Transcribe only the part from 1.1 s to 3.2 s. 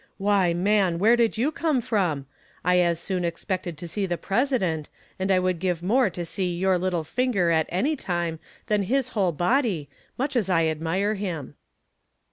do you come from? I as